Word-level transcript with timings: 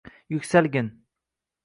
Yuksalgin! 0.29 0.87